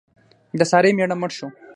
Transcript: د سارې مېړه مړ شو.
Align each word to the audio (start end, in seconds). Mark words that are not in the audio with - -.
د 0.59 0.61
سارې 0.71 0.91
مېړه 0.97 1.15
مړ 1.21 1.31
شو. 1.37 1.47